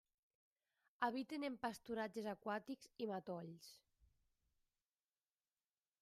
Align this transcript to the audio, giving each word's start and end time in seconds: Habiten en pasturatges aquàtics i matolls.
Habiten 1.07 1.43
en 1.49 1.57
pasturatges 1.65 2.29
aquàtics 2.31 2.89
i 3.05 3.09
matolls. 3.11 3.67